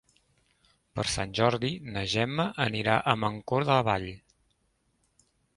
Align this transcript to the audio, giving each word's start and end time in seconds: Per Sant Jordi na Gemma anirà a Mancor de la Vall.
Per 0.99 1.05
Sant 1.15 1.35
Jordi 1.41 1.69
na 1.97 2.03
Gemma 2.15 2.47
anirà 2.67 2.97
a 3.13 3.17
Mancor 3.25 3.69
de 3.71 3.77
la 3.81 3.87
Vall. 3.93 4.11